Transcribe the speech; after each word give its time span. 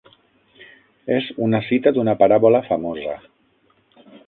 És 1.17 1.27
una 1.49 1.59
cita 1.67 1.95
d'una 1.97 2.17
paràbola 2.23 2.65
famosa. 2.73 3.17